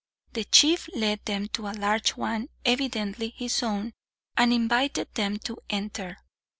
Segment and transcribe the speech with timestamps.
[0.33, 3.93] The chief led them to a large one, evidently his own,
[4.35, 6.17] and invited them to enter.